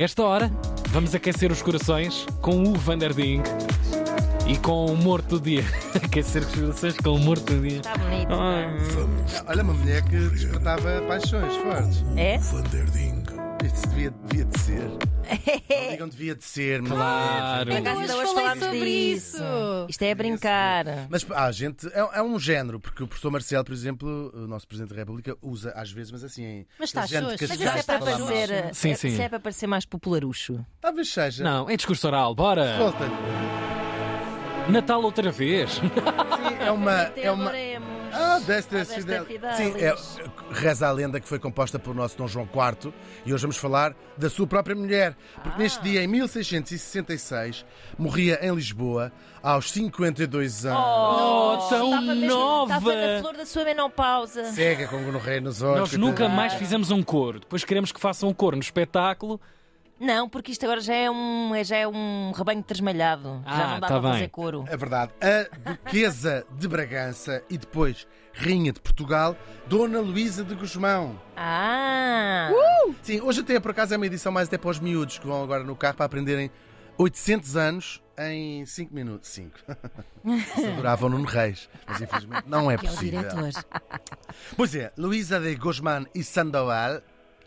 Esta 0.00 0.22
hora, 0.22 0.50
vamos 0.88 1.14
aquecer 1.14 1.52
os 1.52 1.60
corações 1.60 2.26
com 2.40 2.62
o 2.62 2.72
Vanderding 2.72 3.42
e 4.48 4.56
com 4.56 4.86
o 4.86 4.96
morto 4.96 5.38
do 5.38 5.40
dia. 5.44 5.62
aquecer 6.02 6.40
os 6.40 6.54
corações 6.54 6.96
com 6.96 7.10
o 7.10 7.18
morto 7.18 7.52
do 7.52 7.60
dia. 7.60 7.80
Está 7.80 7.98
bonito. 7.98 8.32
Ai, 8.32 8.78
Olha, 9.46 9.62
uma 9.62 9.74
mulher 9.74 10.02
que 10.04 10.16
despertava 10.16 11.02
paixões 11.06 11.54
fortes. 11.56 12.02
É? 12.16 12.38
Isso 13.64 13.86
devia, 13.88 14.10
devia 14.10 14.44
de 14.46 14.58
ser. 14.60 14.88
Não 15.70 15.90
digam 15.90 16.08
devia 16.08 16.34
de 16.34 16.44
ser, 16.44 16.80
mas- 16.82 16.90
Claro. 16.92 17.70
Por 17.70 17.76
acaso 17.78 17.96
Hoje 17.96 18.00
ainda 18.02 18.16
hoje 18.16 18.26
falei 18.26 18.42
falámos 18.44 18.64
sobre 18.64 18.80
disso. 18.80 19.36
isso. 19.36 19.86
Isto 19.88 20.02
é 20.02 20.14
brincar. 20.14 20.84
Mas 21.08 21.26
há 21.30 21.52
gente, 21.52 21.86
é, 21.88 22.08
é 22.14 22.22
um 22.22 22.38
género, 22.38 22.80
porque 22.80 23.02
o 23.02 23.06
professor 23.06 23.30
Marcelo, 23.30 23.64
por 23.64 23.72
exemplo, 23.72 24.30
o 24.34 24.46
nosso 24.46 24.66
Presidente 24.66 24.90
da 24.94 24.96
República, 24.96 25.36
usa 25.42 25.72
às 25.76 25.90
vezes, 25.92 26.10
mas 26.10 26.24
assim. 26.24 26.42
em- 26.44 26.66
Mas 26.78 26.88
está 26.88 27.06
gente 27.06 27.22
xoxo. 27.24 27.36
que 27.38 27.46
Mas 27.48 27.60
isso 27.60 27.68
é 27.68 27.82
para 27.82 27.96
a 27.96 27.98
falar 27.98 28.18
mal. 28.18 28.28
parecer. 28.28 28.74
Sim, 28.74 28.90
é- 28.90 28.94
sim. 28.94 29.08
Isso 29.08 29.22
é 29.22 29.28
para 29.28 29.40
parecer 29.40 29.66
mais 29.66 29.84
popularucho. 29.84 30.64
Talvez 30.80 31.12
seja. 31.12 31.44
Não, 31.44 31.68
é 31.68 31.76
discurso 31.76 32.06
oral, 32.06 32.34
bora! 32.34 32.76
Volta. 32.78 33.04
Natal 34.68 35.02
outra 35.02 35.30
vez. 35.30 35.72
Sim, 35.74 35.90
é 36.60 36.70
uma. 36.70 36.92
É 37.16 37.30
uma... 37.30 37.50
Desta 38.46 38.84
Fidel. 38.84 39.24
Fidelis. 39.26 39.56
Sim, 39.56 39.72
é, 39.78 39.94
reza 40.52 40.88
a 40.88 40.92
lenda 40.92 41.20
que 41.20 41.28
foi 41.28 41.38
composta 41.38 41.78
pelo 41.78 41.94
nosso 41.94 42.16
Dom 42.16 42.26
João 42.26 42.48
IV 42.52 42.92
e 43.24 43.32
hoje 43.32 43.42
vamos 43.42 43.56
falar 43.56 43.94
da 44.16 44.28
sua 44.30 44.46
própria 44.46 44.74
mulher. 44.74 45.16
Porque 45.34 45.50
Ah. 45.56 45.58
neste 45.58 45.82
dia, 45.82 46.02
em 46.02 46.06
1666, 46.06 47.64
morria 47.98 48.38
em 48.42 48.54
Lisboa 48.54 49.12
aos 49.42 49.70
52 49.70 50.64
anos. 50.66 50.78
Oh, 50.80 51.68
tão 51.68 51.86
Estava 51.90 52.14
mesmo- 52.14 52.26
nova! 52.28 52.74
Estava 52.74 52.94
na 52.94 53.20
flor 53.20 53.36
da 53.36 53.46
sua 53.46 53.64
menopausa. 53.64 54.44
Cega 54.52 54.88
com 54.88 54.96
o 54.96 55.18
rei 55.18 55.40
nos 55.40 55.62
olhos. 55.62 55.80
Nós 55.92 55.92
nunca 55.96 56.28
mais 56.28 56.54
fizemos 56.54 56.90
um 56.90 57.02
coro. 57.02 57.40
Depois 57.40 57.64
queremos 57.64 57.92
que 57.92 58.00
façam 58.00 58.28
um 58.28 58.34
coro 58.34 58.56
no 58.56 58.62
espetáculo. 58.62 59.40
Não, 60.00 60.28
porque 60.30 60.50
isto 60.50 60.64
agora 60.64 60.80
já 60.80 60.94
é 60.94 61.10
um, 61.10 61.54
é- 61.54 61.62
já 61.62 61.76
é 61.76 61.86
um 61.86 62.32
rebanho 62.34 62.62
trasmalhado. 62.62 63.42
Ah, 63.44 63.56
já 63.56 63.66
não 63.68 63.80
dá 63.80 63.86
tá 63.86 63.86
para 63.88 64.00
bem. 64.00 64.12
fazer 64.12 64.28
couro. 64.28 64.64
É 64.66 64.76
verdade. 64.76 65.12
A 65.20 65.70
Duquesa 65.72 66.46
de 66.56 66.66
Bragança 66.66 67.44
e 67.50 67.58
depois 67.58 68.06
Rainha 68.32 68.72
de 68.72 68.80
Portugal, 68.80 69.36
Dona 69.66 70.00
Luísa 70.00 70.42
de 70.42 70.54
Guzmão. 70.54 71.20
Ah! 71.36 72.48
Sim, 73.02 73.20
hoje 73.20 73.40
até 73.40 73.60
por 73.60 73.72
acaso 73.72 73.92
é 73.92 73.96
uma 73.98 74.06
edição 74.06 74.32
mais 74.32 74.48
até 74.48 74.56
para 74.56 74.70
os 74.70 74.80
miúdos 74.80 75.18
que 75.18 75.26
vão 75.26 75.42
agora 75.42 75.62
no 75.64 75.76
carro 75.76 75.94
para 75.96 76.06
aprenderem 76.06 76.50
800 76.96 77.56
anos 77.56 78.02
em 78.18 78.64
5 78.64 78.94
minutos. 78.94 79.28
5. 79.30 79.58
Se 80.56 80.66
adoravam 80.66 81.08
Nuno 81.10 81.24
Reis, 81.26 81.68
mas 81.86 82.00
infelizmente 82.00 82.44
não 82.46 82.70
é 82.70 82.76
Que 82.78 82.86
é 82.86 82.90
o 82.90 82.92
possível. 82.94 83.20
diretor. 83.22 83.64
Pois 84.56 84.74
é, 84.74 84.92
Luísa 84.96 85.38
de 85.40 85.54
Guzmán 85.56 86.04
e 86.14 86.22
Sandoval 86.24 87.00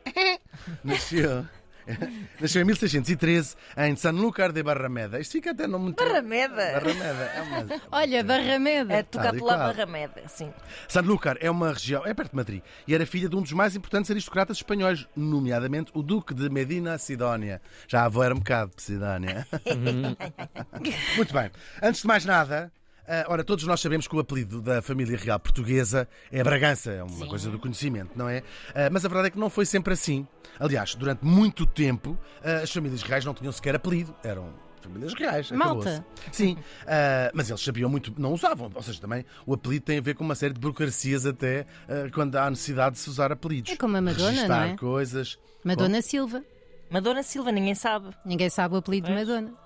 nasceu. 0.84 1.46
Nasceu 2.40 2.62
em 2.62 2.66
1613 2.66 3.56
em 3.78 3.96
Sanlúcar 3.96 4.52
de 4.52 4.64
Barrameda. 4.64 5.20
Isto 5.20 5.34
fica 5.34 5.52
até 5.52 5.68
não 5.68 5.80
muito. 5.80 6.04
Barrameda? 6.04 6.56
Barrameda. 6.56 7.24
É 7.36 7.42
uma... 7.44 7.82
Olha, 7.92 8.24
Barrameda. 8.24 8.94
É 8.94 9.06
e 9.36 9.40
lá. 9.40 9.58
Barrameda, 9.58 10.24
sim. 10.28 10.54
Sanlúcar 10.88 11.38
é 11.40 11.50
uma 11.50 11.72
região, 11.72 12.06
é 12.06 12.14
perto 12.14 12.32
de 12.32 12.36
Madrid, 12.36 12.62
e 12.88 12.94
era 12.94 13.06
filha 13.06 13.30
de 13.30 13.36
um 13.36 13.42
dos 13.42 13.52
mais 13.52 13.76
importantes 13.76 14.10
aristocratas 14.10 14.58
espanhóis, 14.58 15.08
nomeadamente 15.16 15.92
o 15.94 16.02
Duque 16.02 16.34
de 16.34 16.50
Medina 16.50 16.98
Sidónia. 16.98 17.62
Já 17.88 18.02
a 18.02 18.06
avó 18.06 18.24
era 18.24 18.34
um 18.34 18.40
bocado 18.40 18.72
de 18.76 18.82
Sidónia. 18.82 19.48
Muito 21.16 21.34
bem. 21.34 21.52
Antes 21.82 22.02
de 22.02 22.08
mais 22.08 22.26
nada, 22.26 22.72
ah, 23.08 23.26
ora, 23.28 23.44
todos 23.44 23.66
nós 23.66 23.82
sabemos 23.82 24.08
que 24.08 24.16
o 24.16 24.20
apelido 24.20 24.62
da 24.62 24.82
família 24.82 25.18
real 25.18 25.40
portuguesa 25.40 26.08
é 26.32 26.44
Bragança, 26.44 26.92
é 26.92 27.04
uma 27.04 27.28
coisa 27.28 27.50
do 27.50 27.60
conhecimento, 27.60 28.12
não 28.16 28.30
é? 28.30 28.44
Ah, 28.74 28.90
mas 28.92 29.04
a 29.06 29.08
verdade 29.08 29.28
é 29.28 29.32
que 29.32 29.40
não 29.40 29.50
foi 29.50 29.66
sempre 29.66 29.94
assim. 29.94 30.28
Aliás, 30.60 30.96
durante 30.96 31.26
muito 31.26 31.66
tempo, 31.66 32.18
ah, 32.44 32.62
as 32.64 32.72
famílias 32.72 33.02
reais 33.04 33.26
não 33.26 33.34
tinham 33.34 33.52
sequer 33.52 33.76
apelido, 33.76 34.16
eram. 34.24 34.54
Famílias 34.82 35.14
reais. 35.14 35.50
Malta. 35.50 36.06
Sim, 36.30 36.58
ah, 36.86 37.32
mas 37.34 37.50
eles 37.50 37.62
sabiam 37.62 37.90
muito, 37.90 38.14
não 38.18 38.34
usavam. 38.34 38.70
Ou 38.74 38.84
seja, 38.84 39.00
também 39.00 39.26
o 39.46 39.54
apelido 39.54 39.86
tem 39.86 39.98
a 39.98 40.02
ver 40.02 40.14
com 40.14 40.26
uma 40.26 40.36
série 40.36 40.54
de 40.54 40.60
burocracias 40.60 41.26
até 41.26 41.66
ah, 41.88 42.10
quando 42.14 42.36
há 42.36 42.50
necessidade 42.50 42.96
de 42.96 43.02
se 43.02 43.10
usar 43.10 43.32
apelidos. 43.32 43.72
É 43.72 43.78
como 43.78 43.96
a 43.96 44.02
Madonna, 44.02 44.30
Registar 44.30 44.68
não 44.68 44.74
é? 44.74 44.78
coisas. 44.78 45.40
Madonna 45.64 46.02
Silva. 46.02 46.44
Madonna 46.90 47.24
Silva, 47.24 47.52
ninguém 47.52 47.76
sabe. 47.76 48.10
Ninguém 48.26 48.50
sabe 48.50 48.76
o 48.76 48.78
apelido 48.78 49.08
de. 49.08 49.14
Madonna. 49.14 49.63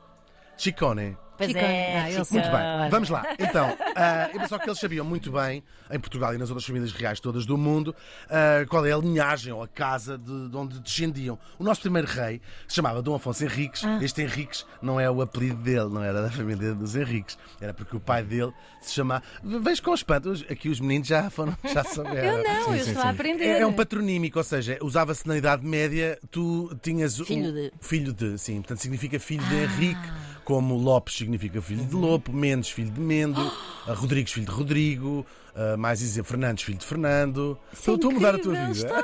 Chicone. 0.58 1.18
Pois 1.38 1.52
Chicone. 1.52 1.66
é, 1.68 2.00
Ah, 2.00 2.12
eu 2.12 2.26
Chicone. 2.26 2.42
Muito 2.42 2.58
bem, 2.58 2.90
vamos 2.90 3.10
lá. 3.10 3.24
Então, 3.38 3.78
ah, 3.96 4.30
mas 4.34 4.50
só 4.50 4.58
que 4.58 4.68
eles 4.68 4.80
sabiam 4.80 5.06
muito 5.06 5.32
bem, 5.32 5.64
em 5.92 6.00
Portugal 6.00 6.34
e 6.34 6.38
nas 6.40 6.50
outras 6.50 6.66
famílias 6.66 6.92
reais 6.92 7.20
todas 7.20 7.46
do 7.46 7.56
mundo, 7.56 7.96
ah, 8.28 8.66
qual 8.68 8.84
é 8.88 8.92
a 8.92 8.98
linhagem 8.98 9.54
ou 9.54 9.62
a 9.62 9.68
casa 9.68 10.18
de, 10.18 10.50
de 10.50 10.58
onde 10.58 10.80
descendiam. 10.80 11.38
O 11.60 11.64
nosso 11.64 11.82
primeiro 11.82 12.08
rei 12.08 12.42
se 12.68 12.74
chamava 12.74 13.04
Dom 13.04 13.14
Afonso 13.14 13.44
Henriques. 13.44 13.84
Este 14.02 14.24
Henriques 14.24 14.66
não 14.82 15.00
é 15.00 15.12
o 15.12 15.22
apelido 15.22 15.62
dele, 15.62 15.90
não 15.90 16.04
era 16.04 16.24
da 16.24 16.32
família 16.32 16.74
dos 16.74 16.96
Henriques. 16.96 17.38
Era 17.62 17.72
porque 17.72 17.96
o 17.96 18.00
pai 18.00 18.24
dele 18.24 18.52
se 18.82 18.94
chamava. 18.96 19.22
Vejo 19.44 19.84
com 19.84 19.94
espanto, 19.94 20.34
aqui 20.50 20.70
os 20.70 20.80
meninos 20.80 21.08
já 21.08 21.30
foram, 21.30 21.56
já 21.72 21.84
souberam. 21.84 22.40
Eu 22.40 22.44
não, 22.44 22.74
eu 22.76 22.82
estou 22.82 23.04
a 23.04 23.10
aprender. 23.12 23.44
É, 23.46 23.60
é 23.60 23.68
um 23.68 23.74
patronímico, 23.74 24.40
ou 24.40 24.44
seja, 24.44 24.80
usava-se 24.82 25.28
na 25.28 25.38
Idade 25.38 25.64
Média, 25.64 26.18
tu 26.32 26.76
tinhas 26.82 27.20
o- 27.20 27.26
Filho 27.26 27.54
de. 27.54 27.72
Filho 27.80 28.12
de, 28.12 28.40
sim. 28.40 28.56
Portanto, 28.56 28.80
significa 28.80 29.20
filho 29.20 29.46
de 29.46 29.56
Henrique, 29.56 30.10
como 30.48 30.78
Lopes 30.78 31.18
significa 31.18 31.62
filho 31.62 31.84
de 31.84 31.94
Lopo, 31.94 32.32
Mendes, 32.32 32.70
filho 32.70 32.90
de 32.90 33.02
Mendo, 33.02 33.52
a 33.86 33.92
Rodrigues, 33.92 34.32
filho 34.32 34.46
de 34.46 34.52
Rodrigo, 34.54 35.26
a 35.54 35.76
mais 35.76 36.00
dizer 36.00 36.24
Fernandes, 36.24 36.64
filho 36.64 36.78
de 36.78 36.86
Fernando. 36.86 37.60
É 37.70 37.76
Estou 37.76 37.96
estou 37.96 38.12
a 38.12 38.14
mudar 38.14 38.36
a 38.36 38.40
tua 38.40 38.54
vida. 38.54 39.04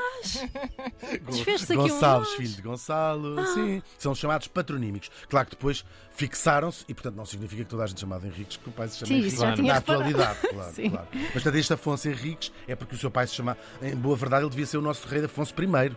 Um 1.28 1.76
Gonçalves, 1.76 2.28
nós. 2.28 2.36
filho 2.36 2.56
de 2.56 2.62
Gonçalo, 2.62 3.46
sim. 3.48 3.82
São 3.98 4.14
chamados 4.14 4.48
patronímicos. 4.48 5.10
Claro 5.28 5.46
que 5.46 5.54
depois 5.56 5.84
fixaram-se, 6.16 6.84
e 6.88 6.94
portanto 6.94 7.16
não 7.16 7.26
significa 7.26 7.64
que 7.64 7.68
toda 7.68 7.82
a 7.82 7.86
gente 7.86 8.00
chamada 8.00 8.26
Henriques, 8.26 8.56
que 8.56 8.68
o 8.68 8.72
pai 8.72 8.88
se 8.88 8.98
chama 8.98 9.08
Sim, 9.08 9.14
Henriques 9.16 9.38
já 9.38 9.56
na 9.56 9.76
atualidade. 9.76 10.38
Claro, 10.54 10.72
Sim. 10.74 10.90
claro. 10.90 11.08
Mas 11.12 11.32
portanto, 11.32 11.54
este 11.56 11.72
Afonso 11.72 12.08
Henriques 12.08 12.52
é 12.68 12.76
porque 12.76 12.94
o 12.94 12.98
seu 12.98 13.10
pai 13.10 13.26
se 13.26 13.34
chama. 13.34 13.56
Em 13.82 13.96
boa 13.96 14.16
verdade, 14.16 14.44
ele 14.44 14.50
devia 14.50 14.66
ser 14.66 14.78
o 14.78 14.82
nosso 14.82 15.06
rei 15.08 15.24
Afonso 15.24 15.52
I. 15.58 15.96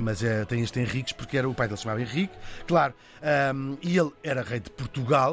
Mas 0.00 0.22
é, 0.22 0.44
tem 0.46 0.62
este 0.62 0.80
Henriques 0.80 1.12
porque 1.12 1.36
era 1.36 1.48
o 1.48 1.54
pai 1.54 1.68
dele 1.68 1.76
se 1.76 1.82
chamava 1.82 2.00
Henrique. 2.00 2.34
Claro, 2.66 2.94
ahm, 3.22 3.76
e 3.82 3.98
ele 3.98 4.10
era 4.22 4.42
rei 4.42 4.60
de 4.60 4.70
Portugal, 4.70 4.87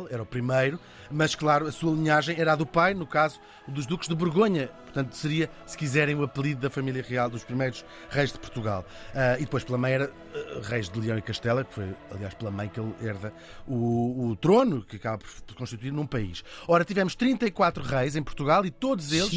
era 0.09 0.21
o 0.21 0.25
primeiro, 0.25 0.79
mas 1.11 1.35
claro, 1.35 1.67
a 1.67 1.71
sua 1.71 1.93
linhagem 1.93 2.39
era 2.39 2.53
a 2.53 2.55
do 2.55 2.66
pai, 2.66 2.93
no 2.93 3.05
caso 3.05 3.39
dos 3.67 3.85
Duques 3.85 4.07
de 4.07 4.16
Borgonha. 4.16 4.69
Portanto, 4.85 5.13
seria, 5.13 5.49
se 5.66 5.77
quiserem, 5.77 6.16
o 6.16 6.23
apelido 6.23 6.61
da 6.61 6.69
família 6.69 7.03
real 7.03 7.29
dos 7.29 7.43
primeiros 7.43 7.83
reis 8.09 8.31
de 8.31 8.39
Portugal. 8.39 8.85
Ah, 9.13 9.35
e 9.38 9.41
depois, 9.41 9.63
pela 9.63 9.77
mãe, 9.77 9.91
era 9.91 10.09
ah, 10.09 10.61
reis 10.63 10.89
de 10.89 10.99
Leão 10.99 11.17
e 11.17 11.21
Castela, 11.21 11.66
que 11.66 11.73
foi, 11.73 11.93
aliás, 12.11 12.33
pela 12.33 12.49
mãe 12.49 12.69
que 12.69 12.79
ele 12.79 12.93
herda 13.01 13.33
o, 13.67 14.29
o 14.29 14.35
trono, 14.38 14.83
que 14.83 14.95
acaba 14.95 15.21
por 15.45 15.55
constituir 15.55 15.91
num 15.91 16.07
país. 16.07 16.43
Ora, 16.66 16.85
tivemos 16.85 17.13
34 17.13 17.83
reis 17.83 18.16
em 18.16 18.23
Portugal 18.23 18.66
e 18.66 18.72
todos 18.72 19.11
eles. 19.11 19.33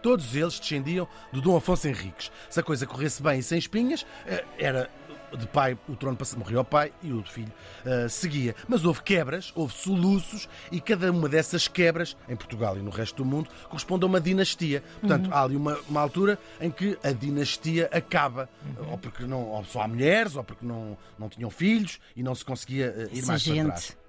Todos 0.00 0.34
eles 0.36 0.60
descendiam 0.60 1.08
do 1.32 1.40
Dom 1.40 1.56
Afonso 1.56 1.88
Henriques. 1.88 2.30
Se 2.48 2.60
a 2.60 2.62
coisa 2.62 2.86
corresse 2.86 3.20
bem 3.20 3.40
e 3.40 3.42
sem 3.42 3.58
espinhas, 3.58 4.06
eh, 4.26 4.44
era 4.58 4.88
de 5.36 5.46
pai, 5.46 5.78
o 5.88 5.96
trono 5.96 6.16
morreu 6.36 6.60
o 6.60 6.64
pai 6.64 6.92
e 7.02 7.12
o 7.12 7.22
filho 7.22 7.52
eh, 7.84 8.08
seguia. 8.08 8.54
Mas 8.68 8.84
houve 8.84 9.02
quebras, 9.02 9.52
houve 9.54 9.74
soluços 9.74 10.48
e 10.70 10.80
cada 10.80 11.10
uma 11.10 11.28
dessas 11.28 11.68
quebras, 11.68 12.16
em 12.28 12.36
Portugal 12.36 12.76
e 12.76 12.80
no 12.80 12.90
resto 12.90 13.16
do 13.16 13.24
mundo, 13.24 13.48
corresponde 13.68 14.04
a 14.04 14.06
uma 14.06 14.20
dinastia. 14.20 14.82
Portanto, 15.00 15.30
há 15.32 15.42
ali 15.42 15.56
uma, 15.56 15.78
uma 15.88 16.00
altura 16.00 16.38
em 16.60 16.70
que 16.70 16.98
a 17.02 17.12
dinastia 17.12 17.88
acaba, 17.92 18.48
ou 18.90 18.98
porque 18.98 19.24
não, 19.24 19.44
ou 19.44 19.64
só 19.64 19.82
há 19.82 19.88
mulheres, 19.88 20.36
ou 20.36 20.44
porque 20.44 20.64
não, 20.64 20.96
não 21.18 21.28
tinham 21.28 21.50
filhos 21.50 22.00
e 22.16 22.22
não 22.22 22.34
se 22.34 22.44
conseguia 22.44 22.94
eh, 22.96 23.08
ir 23.12 23.18
Essa 23.20 23.26
mais 23.28 23.44
para 23.44 23.64
trás. 23.64 23.99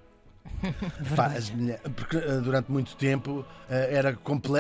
as 1.38 1.50
mulher- 1.50 1.79
porque 1.96 2.18
eh, 2.18 2.40
durante 2.41 2.72
muito 2.72 2.96
tempo 2.96 3.46
eh, 3.69 3.90
era 3.94 4.16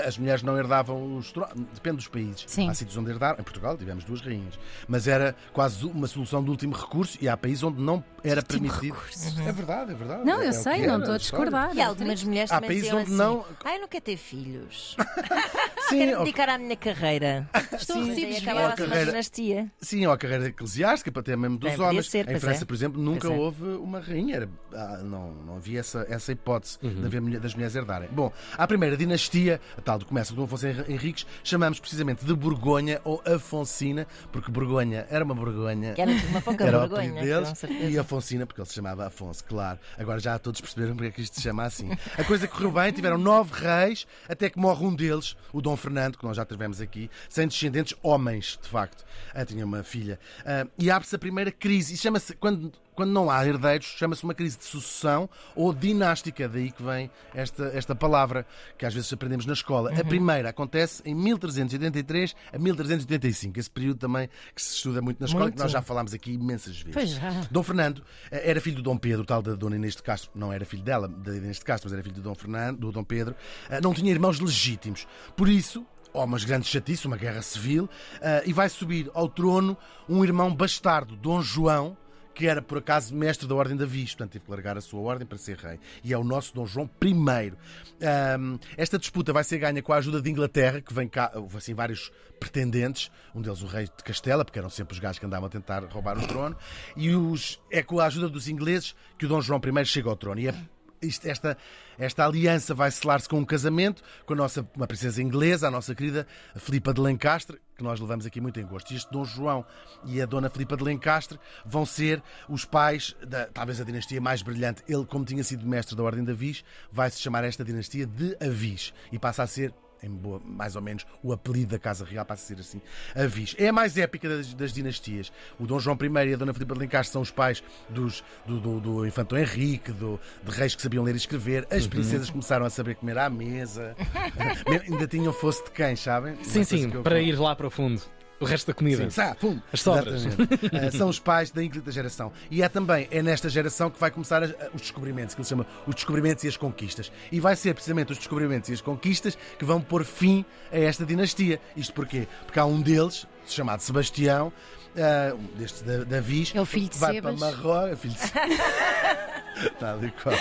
as 0.05 0.17
mulheres 0.17 0.41
não 0.43 0.57
herdavam 0.57 1.15
os 1.17 1.31
tronos, 1.31 1.53
depende 1.73 1.97
dos 1.97 2.07
países. 2.07 2.43
Sim. 2.47 2.69
Há 2.69 2.73
sítios 2.73 2.97
onde 2.97 3.11
herdaram, 3.11 3.39
em 3.39 3.43
Portugal 3.43 3.77
tivemos 3.77 4.03
duas 4.03 4.21
rainhas, 4.21 4.59
mas 4.87 5.07
era 5.07 5.35
quase 5.53 5.85
uma 5.85 6.07
solução 6.07 6.43
de 6.43 6.49
último 6.49 6.73
recurso 6.75 7.17
e 7.21 7.29
há 7.29 7.37
países 7.37 7.63
onde 7.63 7.81
não 7.81 8.03
era 8.23 8.41
Último 8.41 8.61
permitido. 8.69 8.93
recurso. 8.95 9.41
É 9.41 9.51
verdade, 9.51 9.91
é 9.91 9.95
verdade. 9.95 10.25
Não, 10.25 10.41
É 10.41 10.45
eu 10.45 10.49
o 10.49 10.53
sei, 10.53 10.85
não 10.87 10.99
estou 10.99 11.13
a 11.15 11.17
discordar. 11.17 11.75
E 11.75 11.81
algumas 11.81 12.23
mulheres 12.23 12.51
Há 12.51 12.55
também 12.55 12.69
países 12.69 12.83
diziam 12.85 13.01
onde 13.01 13.09
assim, 13.09 13.17
não- 13.17 13.45
Ai, 13.65 13.77
eu 13.77 13.81
não 13.81 13.87
quero 13.87 14.03
ter 14.05 14.17
filhos. 14.17 14.95
Sim, 15.89 15.97
Quero 15.97 16.19
ou- 16.19 16.23
dedicar 16.25 16.49
à 16.49 16.57
minha 16.57 16.75
carreira. 16.75 17.49
Estou 17.73 17.97
a 17.97 17.99
Sim, 18.03 18.05
recibos 18.09 18.37
acabava-se 18.37 18.81
uma 18.81 18.87
Carreira- 18.87 19.11
dinastia. 19.11 19.71
Sim, 19.81 20.05
ou 20.05 20.13
a 20.13 20.17
carreira 20.17 20.47
eclesiástica, 20.47 21.11
para 21.11 21.23
ter 21.23 21.37
mesmo 21.37 21.57
dos 21.57 21.69
Bem, 21.71 21.81
homens. 21.81 22.09
ser, 22.09 22.29
em 22.29 22.39
França, 22.39 22.63
é. 22.63 22.65
por 22.65 22.73
exemplo, 22.73 23.01
nunca 23.01 23.27
Pois 23.27 23.33
é. 23.33 23.43
houve 23.43 23.63
uma 23.65 23.99
rainha. 23.99 24.35
Era- 24.37 24.49
ah, 24.73 24.99
não, 25.03 25.33
não 25.33 25.55
havia 25.57 25.79
essa, 25.81 26.05
essa 26.09 26.31
hipótese 26.31 26.77
Uhum. 26.81 26.93
de 27.01 27.05
haver 27.05 27.21
mulher- 27.21 27.39
das 27.41 27.53
mulheres 27.53 27.75
herdarem. 27.75 28.07
Bom, 28.11 28.31
a 28.57 28.67
primeira 28.67 28.95
dinastia, 28.95 29.59
a 29.77 29.81
tal 29.81 29.99
do 29.99 30.05
começa 30.05 30.33
com 30.33 30.43
Afonso 30.43 30.65
Henriques, 30.67 31.25
chamamos 31.43 31.79
precisamente 31.79 32.23
de 32.23 32.33
Borgonha 32.33 33.01
ou 33.03 33.21
Afonsina, 33.25 34.07
porque 34.31 34.49
Borgonha 34.51 35.05
era 35.09 35.25
uma 35.25 35.35
Borgonha. 35.35 35.93
Que 35.93 36.01
era 36.01 36.11
uma 36.11 36.41
pouca 36.41 36.63
Era 36.63 36.87
deles 36.87 37.57
certeza. 37.57 37.89
e 37.89 37.99
Afonsina, 38.11 38.45
porque 38.45 38.59
ele 38.59 38.67
se 38.67 38.73
chamava 38.73 39.07
Afonso, 39.07 39.43
claro. 39.45 39.79
Agora 39.97 40.19
já 40.19 40.37
todos 40.37 40.59
perceberam 40.59 40.95
porque 40.95 41.07
é 41.07 41.11
que 41.11 41.21
isto 41.21 41.35
se 41.35 41.41
chama 41.41 41.63
assim. 41.63 41.89
A 42.17 42.23
coisa 42.25 42.45
correu 42.45 42.71
bem, 42.71 42.91
tiveram 42.91 43.17
nove 43.17 43.53
reis, 43.53 44.05
até 44.27 44.49
que 44.49 44.59
morre 44.59 44.85
um 44.85 44.93
deles, 44.93 45.37
o 45.53 45.61
Dom 45.61 45.77
Fernando, 45.77 46.17
que 46.17 46.25
nós 46.25 46.35
já 46.35 46.45
tivemos 46.45 46.81
aqui, 46.81 47.09
sem 47.29 47.47
descendentes, 47.47 47.97
homens, 48.03 48.59
de 48.61 48.67
facto. 48.67 49.05
Ah, 49.33 49.45
tinha 49.45 49.65
uma 49.65 49.81
filha. 49.81 50.19
Ah, 50.45 50.67
e 50.77 50.91
abre-se 50.91 51.15
a 51.15 51.19
primeira 51.19 51.51
crise. 51.51 51.93
E 51.93 51.97
chama-se, 51.97 52.35
quando 52.35 52.73
quando 52.95 53.11
não 53.11 53.29
há 53.29 53.45
herdeiros, 53.45 53.85
chama-se 53.87 54.23
uma 54.23 54.33
crise 54.33 54.57
de 54.57 54.65
sucessão 54.65 55.29
ou 55.55 55.73
dinástica. 55.73 56.47
Daí 56.47 56.71
que 56.71 56.83
vem 56.83 57.09
esta, 57.33 57.65
esta 57.73 57.95
palavra 57.95 58.45
que 58.77 58.85
às 58.85 58.93
vezes 58.93 59.11
aprendemos 59.13 59.45
na 59.45 59.53
escola. 59.53 59.91
A 59.99 60.03
primeira 60.03 60.49
acontece 60.49 61.01
em 61.05 61.15
1383 61.15 62.35
a 62.53 62.57
1385. 62.59 63.59
Esse 63.59 63.69
período 63.69 63.97
também 63.99 64.29
que 64.55 64.61
se 64.61 64.75
estuda 64.75 65.01
muito 65.01 65.19
na 65.19 65.25
escola, 65.25 65.45
Muito. 65.45 65.55
que 65.55 65.61
nós 65.63 65.71
já 65.71 65.81
falámos 65.81 66.13
aqui 66.13 66.33
imensas 66.33 66.77
vezes. 66.81 66.93
Pois 66.93 67.09
já. 67.11 67.29
Dom 67.49 67.63
Fernando 67.63 68.03
eh, 68.29 68.49
era 68.49 68.59
filho 68.61 68.77
do 68.77 68.81
Dom 68.83 68.97
Pedro, 68.97 69.25
tal 69.25 69.41
da 69.41 69.53
Dona 69.55 69.75
Inês 69.75 69.95
de 69.95 70.03
Castro. 70.03 70.29
Não 70.35 70.51
era 70.51 70.65
filho 70.65 70.83
dela, 70.83 71.07
da 71.07 71.35
Inês 71.35 71.57
de 71.59 71.65
Castro, 71.65 71.89
mas 71.89 71.93
era 71.93 72.03
filho 72.03 72.15
do 72.15 72.21
Dom 72.21 72.35
Fernando, 72.35 72.79
do 72.79 72.91
Dom 72.91 73.03
Pedro. 73.03 73.35
Eh, 73.69 73.79
Não 73.81 73.93
tinha 73.93 74.11
irmãos 74.11 74.39
legítimos. 74.39 75.07
Por 75.35 75.47
isso, 75.49 75.85
há 76.13 76.19
umas 76.23 76.43
grandes 76.43 76.69
chatices, 76.69 77.05
uma 77.05 77.17
guerra 77.17 77.41
civil, 77.41 77.89
eh, 78.21 78.43
e 78.45 78.53
vai 78.53 78.69
subir 78.69 79.09
ao 79.13 79.27
trono 79.29 79.77
um 80.09 80.23
irmão 80.23 80.53
bastardo, 80.53 81.15
Dom 81.15 81.41
João, 81.41 81.97
que 82.33 82.47
era 82.47 82.61
por 82.61 82.77
acaso 82.77 83.15
mestre 83.15 83.47
da 83.47 83.55
Ordem 83.55 83.75
da 83.75 83.85
Viz, 83.85 84.11
portanto 84.11 84.31
teve 84.31 84.45
que 84.45 84.51
largar 84.51 84.77
a 84.77 84.81
sua 84.81 85.01
ordem 85.01 85.27
para 85.27 85.37
ser 85.37 85.57
rei. 85.57 85.79
E 86.03 86.13
é 86.13 86.17
o 86.17 86.23
nosso 86.23 86.53
Dom 86.53 86.65
João 86.65 86.89
I. 87.03 87.53
Ahm, 88.01 88.57
esta 88.77 88.97
disputa 88.97 89.33
vai 89.33 89.43
ser 89.43 89.57
ganha 89.59 89.81
com 89.81 89.93
a 89.93 89.97
ajuda 89.97 90.21
de 90.21 90.29
Inglaterra, 90.29 90.81
que 90.81 90.93
vem 90.93 91.07
cá, 91.07 91.31
houve 91.35 91.57
assim 91.57 91.73
vários 91.73 92.11
pretendentes, 92.39 93.11
um 93.35 93.41
deles 93.41 93.61
o 93.61 93.67
rei 93.67 93.85
de 93.85 94.03
Castela, 94.03 94.43
porque 94.43 94.57
eram 94.57 94.69
sempre 94.69 94.93
os 94.93 94.99
gajos 94.99 95.19
que 95.19 95.25
andavam 95.25 95.47
a 95.47 95.49
tentar 95.49 95.83
roubar 95.85 96.17
o 96.17 96.27
trono, 96.27 96.57
e 96.95 97.13
os, 97.13 97.61
é 97.69 97.83
com 97.83 97.99
a 97.99 98.05
ajuda 98.05 98.27
dos 98.27 98.47
ingleses 98.47 98.95
que 99.17 99.25
o 99.25 99.29
Dom 99.29 99.41
João 99.41 99.61
I 99.63 99.85
chega 99.85 100.09
ao 100.09 100.15
trono. 100.15 100.41
E 100.41 100.47
é 100.47 100.55
isto- 101.01 101.27
esta, 101.27 101.57
esta 101.97 102.25
aliança 102.25 102.73
vai 102.73 102.91
selar-se 102.91 103.27
com 103.27 103.39
um 103.39 103.45
casamento 103.45 104.01
com 104.25 104.33
a 104.33 104.35
nossa 104.35 104.67
uma 104.75 104.87
princesa 104.87 105.21
inglesa, 105.21 105.67
a 105.67 105.71
nossa 105.71 105.93
querida 105.95 106.27
Filipa 106.55 106.93
de 106.93 107.01
Lencastre, 107.01 107.59
que 107.77 107.83
nós 107.83 107.99
levamos 107.99 108.25
aqui 108.25 108.39
muito 108.39 108.59
em 108.59 108.65
gosto. 108.65 108.91
E 108.91 108.95
este 108.97 109.11
Dom 109.11 109.25
João 109.25 109.65
e 110.05 110.21
a 110.21 110.25
Dona 110.25 110.49
Filipa 110.49 110.77
de 110.77 110.83
Lencastre 110.83 111.39
vão 111.65 111.85
ser 111.85 112.21
os 112.47 112.65
pais 112.65 113.15
da 113.27 113.45
talvez 113.47 113.81
a 113.81 113.83
dinastia 113.83 114.21
mais 114.21 114.41
brilhante. 114.41 114.83
Ele, 114.87 115.05
como 115.05 115.25
tinha 115.25 115.43
sido 115.43 115.65
mestre 115.65 115.95
da 115.95 116.03
Ordem 116.03 116.23
de 116.23 116.31
Avis, 116.31 116.63
vai 116.91 117.09
se 117.09 117.19
chamar 117.19 117.43
esta 117.43 117.63
dinastia 117.63 118.05
de 118.05 118.37
Avis 118.39 118.93
e 119.11 119.17
passa 119.17 119.43
a 119.43 119.47
ser 119.47 119.73
em 120.03 120.09
boa, 120.09 120.41
mais 120.43 120.75
ou 120.75 120.81
menos 120.81 121.05
o 121.23 121.31
apelido 121.31 121.71
da 121.71 121.79
Casa 121.79 122.03
Real 122.03 122.25
passa 122.25 122.43
a 122.43 122.47
ser 122.47 122.61
assim, 122.61 122.81
Avis. 123.15 123.55
É 123.57 123.67
a 123.67 123.73
mais 123.73 123.97
épica 123.97 124.27
das, 124.27 124.53
das 124.53 124.73
dinastias. 124.73 125.31
O 125.59 125.65
Dom 125.65 125.79
João 125.79 125.97
I 126.01 126.29
e 126.29 126.33
a 126.33 126.37
Dona 126.37 126.53
Filipa 126.53 126.73
de 126.73 126.79
Lencastre 126.79 127.13
são 127.13 127.21
os 127.21 127.31
pais 127.31 127.63
dos, 127.89 128.23
do, 128.45 128.59
do, 128.59 128.79
do 128.79 129.05
Infante 129.05 129.35
Henrique, 129.35 129.91
do, 129.91 130.19
de 130.43 130.51
reis 130.51 130.75
que 130.75 130.81
sabiam 130.81 131.03
ler 131.03 131.13
e 131.13 131.17
escrever. 131.17 131.67
As 131.69 131.87
princesas 131.87 132.29
começaram 132.29 132.65
a 132.65 132.69
saber 132.69 132.95
comer 132.95 133.17
à 133.17 133.29
mesa. 133.29 133.95
Ainda 134.89 135.07
tinham 135.07 135.33
fosse 135.33 135.63
de 135.63 135.71
quem, 135.71 135.95
sabem? 135.95 136.35
Sim, 136.43 136.65
coisa 136.65 136.65
sim, 136.65 136.89
para 137.03 137.21
ir 137.21 137.39
lá 137.39 137.55
para 137.55 137.67
o 137.67 137.69
fundo. 137.69 138.01
O 138.41 138.45
resto 138.45 138.67
da 138.67 138.73
comida. 138.73 139.03
Sim, 139.03 139.09
sá, 139.11 139.35
pum. 139.35 139.59
As 139.71 139.81
sobras. 139.81 140.25
Ah, 140.25 140.91
são 140.97 141.07
os 141.07 141.19
pais 141.19 141.51
da 141.51 141.61
quinta 141.61 141.91
geração. 141.91 142.31
E 142.49 142.61
é 142.63 142.67
também 142.67 143.07
é 143.11 143.21
nesta 143.21 143.47
geração 143.49 143.89
que 143.89 143.99
vai 143.99 144.09
começar 144.11 144.43
as- 144.43 144.53
os 144.73 144.81
descobrimentos, 144.81 145.35
que 145.35 145.41
ele 145.41 145.47
chama 145.47 145.65
os 145.87 145.95
descobrimentos 145.95 146.43
e 146.43 146.47
as 146.47 146.57
conquistas. 146.57 147.11
E 147.31 147.39
vai 147.39 147.55
ser 147.55 147.73
precisamente 147.73 148.11
os 148.11 148.17
descobrimentos 148.17 148.69
e 148.69 148.73
as 148.73 148.81
conquistas 148.81 149.37
que 149.59 149.63
vão 149.63 149.79
pôr 149.79 150.03
fim 150.03 150.43
a 150.71 150.77
esta 150.79 151.05
dinastia. 151.05 151.61
Isto 151.77 151.93
porquê? 151.93 152.27
Porque 152.45 152.59
há 152.59 152.65
um 152.65 152.81
deles, 152.81 153.27
chamado 153.47 153.81
Sebastião, 153.81 154.51
ah, 154.97 155.35
um 155.35 155.57
destes 155.57 155.81
da, 155.83 156.03
da 156.03 156.19
Viz, 156.19 156.51
É 156.55 156.59
o 156.59 156.65
filho 156.65 156.85
de 156.85 156.89
que 156.91 156.97
vai 156.97 157.13
Sebas. 157.13 157.39
para 157.39 157.51
Marrocos. 157.51 157.99
Filho 157.99 158.13
de... 158.15 159.71
Tal 159.79 160.03
e 160.03 160.11
qual. 160.11 160.35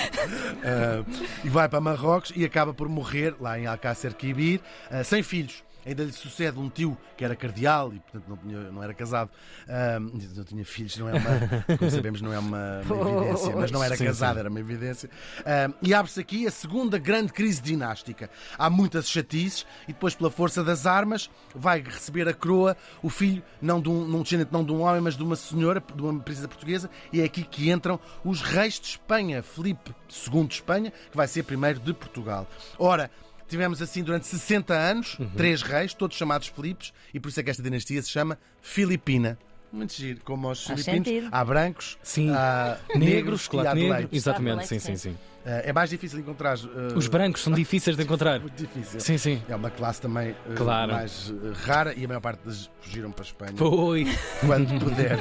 Ah, 0.64 1.05
e 1.44 1.49
vai 1.49 1.69
para 1.69 1.81
Marrocos 1.81 2.32
e 2.35 2.44
acaba 2.44 2.73
por 2.73 2.88
morrer 2.88 3.35
lá 3.41 3.58
em 3.58 3.67
Alcácer 3.67 4.14
Quibir, 4.14 4.61
ah, 4.91 5.05
sem 5.05 5.23
filhos. 5.23 5.62
Ainda 5.84 6.04
lhe 6.04 6.12
sucede 6.12 6.58
um 6.58 6.68
tio 6.68 6.96
que 7.16 7.24
era 7.24 7.34
cardeal 7.34 7.92
e, 7.92 8.00
portanto, 8.00 8.24
não, 8.28 8.36
tinha- 8.36 8.70
não 8.70 8.82
era 8.82 8.92
casado, 8.92 9.30
ah, 9.68 9.98
não 10.00 10.44
tinha 10.44 10.64
filhos, 10.64 10.96
não 10.98 11.08
é 11.08 11.12
uma, 11.14 11.76
como 11.78 11.90
sabemos, 11.90 12.20
não 12.20 12.32
é 12.32 12.38
uma, 12.38 12.82
uma 12.84 13.10
evidência, 13.20 13.56
mas 13.56 13.70
não 13.70 13.82
era 13.82 13.96
Sim, 13.96 14.04
casado, 14.04 14.34
sim. 14.34 14.40
era 14.40 14.50
uma 14.50 14.60
evidência. 14.60 15.10
Ah, 15.44 15.72
e 15.82 15.94
abre-se 15.94 16.20
aqui 16.20 16.46
a 16.46 16.50
segunda 16.50 16.98
grande 16.98 17.32
crise 17.32 17.62
dinástica. 17.62 18.28
Há 18.58 18.68
muitas 18.68 19.08
chatices 19.08 19.66
e 19.84 19.92
depois, 19.92 20.14
pela 20.14 20.30
força 20.30 20.62
das 20.62 20.86
armas, 20.86 21.30
vai 21.54 21.80
receber 21.82 22.28
a 22.28 22.34
coroa 22.34 22.76
o 23.02 23.08
filho, 23.08 23.42
não 23.60 23.80
de 23.80 23.88
um, 23.88 24.04
num 24.06 24.22
descendente 24.22 24.52
não 24.52 24.64
de 24.64 24.72
um 24.72 24.80
homem, 24.82 25.00
mas 25.00 25.16
de 25.16 25.22
uma 25.22 25.36
senhora, 25.36 25.82
de 25.94 26.02
uma 26.02 26.20
princesa 26.20 26.48
portuguesa, 26.48 26.90
e 27.12 27.20
é 27.20 27.24
aqui 27.24 27.42
que 27.42 27.70
entram 27.70 27.98
os 28.24 28.42
reis 28.42 28.78
de 28.78 28.86
Espanha, 28.88 29.42
Filipe 29.42 29.94
II 30.32 30.46
de 30.46 30.54
Espanha, 30.54 30.92
que 31.10 31.16
vai 31.16 31.26
ser 31.26 31.42
primeiro 31.44 31.80
de 31.80 31.92
Portugal. 31.94 32.46
Ora, 32.78 33.10
Tivemos 33.50 33.82
assim 33.82 34.05
durante 34.05 34.26
60 34.29 34.73
anos, 34.73 35.19
três 35.37 35.61
reis, 35.61 35.93
todos 35.93 36.17
chamados 36.17 36.47
Filipes, 36.47 36.93
e 37.12 37.19
por 37.19 37.29
isso 37.31 37.41
é 37.41 37.43
que 37.43 37.50
esta 37.50 37.61
dinastia 37.62 38.00
se 38.00 38.08
chama 38.08 38.38
Filipina. 38.62 39.37
Muito 39.73 39.93
giro, 39.93 40.20
como 40.25 40.47
aos 40.49 40.64
Faz 40.64 40.85
filipinos, 40.85 41.08
sentido. 41.08 41.29
há 41.32 41.44
brancos, 41.44 41.99
Sim. 42.02 42.31
há 42.31 42.79
Negros, 42.94 43.41
e 43.41 43.43
há 43.43 43.44
chocolate 43.44 43.81
de 43.81 43.88
negro. 43.88 44.08
Exatamente, 44.12 44.67
sim, 44.69 44.79
sim, 44.79 44.97
sim. 44.97 45.17
Eh, 45.44 45.70
É 45.70 45.72
mais 45.72 45.88
difícil 45.90 46.19
encontrar. 46.20 46.56
eh, 46.58 46.92
Os 46.96 47.06
brancos 47.08 47.42
são 47.42 47.52
difíceis 47.52 47.96
de 47.96 48.02
encontrar. 48.02 48.38
Muito 48.40 48.56
difícil. 48.56 49.00
Sim, 49.00 49.16
sim. 49.19 49.42
É 49.48 49.56
uma 49.56 49.70
classe 49.70 50.00
também 50.00 50.31
eh, 50.31 50.54
Claro. 50.54 50.92
mais 50.92 51.32
eh, 51.32 51.52
rara 51.64 51.94
e 51.96 52.04
a 52.04 52.08
maior 52.08 52.20
parte 52.20 52.40
das 52.44 52.70
fugiram 52.81 53.10
para 53.10 53.22
a 53.25 53.26
Espanha 53.26 53.52
Foi. 53.56 54.06
quando 54.44 54.78
puder. 54.84 55.19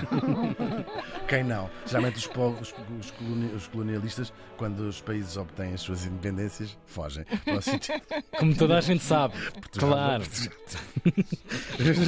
Quem 1.27 1.44
não? 1.44 1.69
Geralmente 1.86 2.18
os, 2.18 2.27
po- 2.27 2.56
os- 2.60 2.71
coloni- 3.12 3.54
os 3.56 3.68
colonialistas, 3.68 4.33
quando 4.57 4.80
os 4.81 5.00
países 5.01 5.38
obtêm 5.38 5.74
as 5.74 5.81
suas 5.81 6.06
independências, 6.06 6.77
fogem. 6.86 7.25
Como 8.38 8.56
toda 8.56 8.77
a 8.77 8.81
gente 8.81 9.04
sabe. 9.04 9.36
Portugal, 9.51 9.89
Claro. 9.89 10.24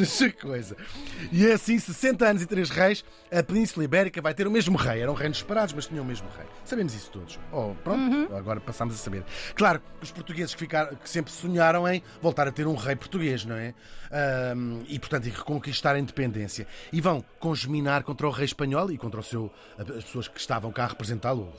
Essa 0.01 0.29
coisa. 0.31 0.75
E 1.31 1.45
é 1.47 1.53
assim, 1.53 1.77
60 1.79 2.25
anos 2.27 2.41
e 2.41 2.45
3 2.45 2.69
reis, 2.69 3.03
a 3.31 3.41
Península 3.43 3.85
Ibérica 3.85 4.21
vai 4.21 4.33
ter 4.33 4.47
o 4.47 4.51
mesmo 4.51 4.77
rei. 4.77 5.01
Eram 5.01 5.13
reinos 5.13 5.39
separados, 5.39 5.73
mas 5.73 5.85
tinham 5.87 6.03
o 6.03 6.07
mesmo 6.07 6.27
rei. 6.37 6.45
Sabemos 6.65 6.93
isso 6.93 7.09
todos. 7.11 7.39
Oh, 7.51 7.73
pronto, 7.83 8.00
agora 8.35 8.59
passamos 8.59 8.95
a 8.95 8.97
saber. 8.97 9.23
Claro, 9.55 9.81
os 10.01 10.11
portugueses 10.11 10.53
que, 10.53 10.59
ficaram, 10.59 10.95
que 10.95 11.09
sempre 11.09 11.31
sonharam 11.31 11.87
em 11.87 12.01
voltar 12.21 12.47
a 12.47 12.51
ter 12.51 12.67
um 12.67 12.75
rei 12.75 12.95
português, 12.95 13.45
não 13.45 13.55
é? 13.55 13.73
Ahm, 14.11 14.83
e, 14.87 14.99
portanto, 14.99 15.27
e 15.27 15.29
reconquistar 15.29 15.95
a 15.95 15.99
independência. 15.99 16.67
E 16.91 16.99
vão 16.99 17.23
congeminar 17.39 18.03
contra 18.03 18.27
o 18.27 18.31
rei 18.31 18.45
espanhol 18.45 18.91
e 18.91 18.97
contra 18.97 19.19
o 19.19 19.23
seu, 19.23 19.51
as 19.77 20.03
pessoas 20.03 20.27
que 20.27 20.39
estavam 20.39 20.71
cá 20.71 20.83
a 20.83 20.87
representá-lo. 20.87 21.53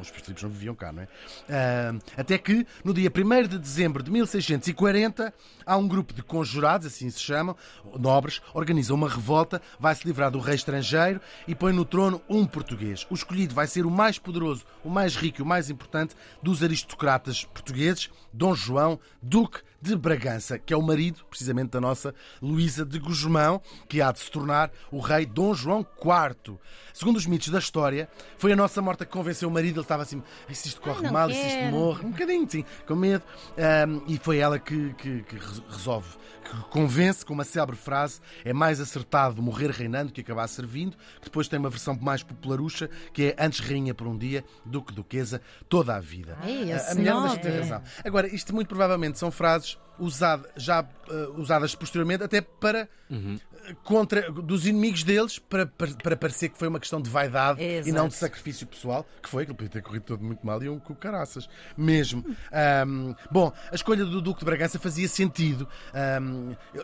Os 0.00 0.08
Filipes 0.08 0.42
não 0.42 0.50
viviam 0.50 0.74
cá, 0.74 0.92
não 0.92 1.02
é? 1.02 1.08
Ahm, 1.48 1.98
até 2.16 2.38
que, 2.38 2.66
no 2.82 2.92
dia 2.92 3.10
1 3.10 3.48
de 3.48 3.58
dezembro 3.58 4.02
de 4.02 4.10
1640, 4.10 5.32
há 5.64 5.76
um 5.76 5.86
grupo 5.86 6.12
de 6.12 6.22
conjurados, 6.22 6.86
assim 6.86 7.08
se 7.10 7.20
chamam, 7.20 7.56
nobres, 7.98 8.40
organizam 8.52 8.96
uma 8.96 9.08
revolta, 9.08 9.60
vai-se 9.78 10.06
livrar 10.06 10.30
do 10.30 10.38
rei 10.38 10.54
estrangeiro 10.54 11.20
e 11.46 11.54
põe 11.54 11.72
no 11.72 11.84
trono 11.84 12.20
um 12.28 12.46
português. 12.46 13.06
O 13.10 13.14
escolhido 13.14 13.54
vai 13.54 13.66
ser 13.66 13.86
o 13.86 13.90
mais 13.90 14.18
poderoso, 14.18 14.64
o 14.82 14.90
mais 14.90 15.16
rico 15.16 15.42
mais 15.44 15.70
importante 15.70 16.14
dos 16.42 16.62
aristocratas 16.62 17.44
portugueses, 17.44 18.10
Dom 18.32 18.54
João, 18.54 18.98
Duque 19.22 19.60
de 19.84 19.94
Bragança, 19.96 20.58
que 20.58 20.72
é 20.72 20.76
o 20.76 20.80
marido, 20.80 21.24
precisamente, 21.28 21.70
da 21.72 21.80
nossa 21.80 22.14
Luísa 22.40 22.86
de 22.86 22.98
Guzmão, 22.98 23.60
que 23.86 24.00
há 24.00 24.10
de 24.10 24.18
se 24.18 24.30
tornar 24.30 24.70
o 24.90 24.98
rei 24.98 25.26
Dom 25.26 25.52
João 25.54 25.80
IV. 26.02 26.58
Segundo 26.94 27.16
os 27.16 27.26
mitos 27.26 27.48
da 27.48 27.58
história, 27.58 28.08
foi 28.38 28.52
a 28.52 28.56
nossa 28.56 28.80
morta 28.80 29.04
que 29.04 29.12
convenceu 29.12 29.48
o 29.48 29.52
marido, 29.52 29.74
ele 29.76 29.82
estava 29.82 30.02
assim, 30.04 30.22
"Ai, 30.48 30.54
se 30.54 30.68
isto 30.68 30.80
corre 30.80 31.10
mal, 31.10 31.28
e 31.28 31.34
se 31.34 31.40
isto 31.40 31.58
quero." 31.58 31.72
morre, 31.76 32.06
um 32.06 32.10
bocadinho, 32.12 32.48
sim, 32.50 32.64
com 32.86 32.94
medo. 32.96 33.22
Ahm, 33.58 34.00
e 34.08 34.18
foi 34.18 34.38
ela 34.38 34.58
que, 34.58 34.94
que- 34.94 35.22
que 35.22 35.36
re- 35.36 35.62
resolve, 35.68 36.08
que 36.44 36.56
convence 36.70 37.24
com 37.24 37.34
uma 37.34 37.44
célebre 37.44 37.76
frase: 37.76 38.20
é 38.44 38.52
mais 38.54 38.80
acertado 38.80 39.42
morrer 39.42 39.70
reinando 39.70 40.12
que 40.12 40.20
acabar 40.22 40.46
servindo. 40.48 40.96
Que 41.18 41.24
depois 41.24 41.46
tem 41.48 41.58
uma 41.58 41.68
versão 41.70 41.98
mais 42.00 42.22
popularucha, 42.22 42.88
que 43.12 43.24
é 43.26 43.36
antes 43.44 43.60
rainha 43.60 43.94
por 43.94 44.06
um 44.06 44.16
dia 44.16 44.44
do 44.64 44.82
que 44.82 44.92
duquesa 44.94 45.42
toda 45.68 45.94
a 45.96 46.00
vida. 46.00 46.38
Ei, 46.44 46.72
a, 46.72 46.90
a 46.90 46.94
mulher 46.94 47.12
não 47.14 47.20
nome. 47.22 47.34
deixa 47.34 47.36
de 47.36 47.42
ter 47.42 47.60
razão. 47.60 47.82
Agora, 48.04 48.32
isto 48.34 48.54
muito 48.54 48.68
provavelmente 48.68 49.18
são 49.18 49.30
frases 49.30 49.73
usada- 49.98 50.48
já 50.56 50.84
eh, 51.08 51.28
usadas 51.36 51.74
posteriormente 51.74 52.24
até 52.24 52.40
para 52.40 52.88
Uhum. 53.08 53.38
eh, 53.66 53.76
contra 53.84 54.28
dos 54.32 54.66
inimigos 54.66 55.04
deles 55.04 55.38
para, 55.38 55.66
para, 55.66 55.90
para 55.94 56.16
parecer 56.16 56.48
que 56.48 56.58
foi 56.58 56.66
uma 56.66 56.80
questão 56.80 57.00
de 57.00 57.08
vaidade 57.08 57.62
e 57.62 57.76
Exato. 57.76 57.94
não 57.96 58.08
de 58.08 58.14
sacrifício 58.14 58.66
pessoal, 58.66 59.06
que 59.22 59.28
foi, 59.28 59.46
que 59.46 59.54
podia 59.54 59.68
ter 59.70 59.82
corrido 59.82 60.02
todo 60.02 60.24
muito 60.24 60.44
mal 60.44 60.60
e 60.62 60.68
um 60.68 60.80
com 60.80 60.94
caraças, 60.96 61.48
mesmo. 61.76 62.24
Ahm, 62.50 63.14
bom, 63.30 63.52
a 63.70 63.74
escolha 63.74 64.04
do 64.04 64.20
Duque 64.20 64.40
de 64.40 64.46
Bragança 64.46 64.78
fazia 64.80 65.06
sentido. 65.08 65.68